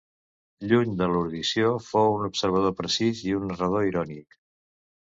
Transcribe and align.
Lluny 0.71 0.95
de 1.01 1.09
l'erudició, 1.11 1.69
fou 1.89 2.17
un 2.17 2.27
observador 2.31 2.77
precís 2.81 3.23
i 3.31 3.39
un 3.43 3.47
narrador 3.53 3.89
irònic. 3.93 4.43